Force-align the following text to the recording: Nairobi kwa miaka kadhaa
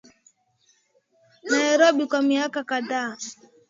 Nairobi 1.49 2.03
kwa 2.09 2.21
miaka 2.27 2.59
kadhaa 2.69 3.15